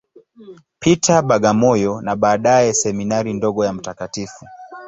[0.79, 3.85] Peter, Bagamoyo, na baadaye Seminari ndogo ya Mt.